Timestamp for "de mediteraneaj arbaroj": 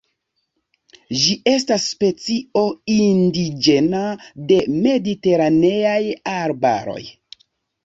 4.53-7.01